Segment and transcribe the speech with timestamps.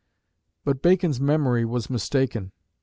[0.65, 2.53] But Bacon's memory was mistaken.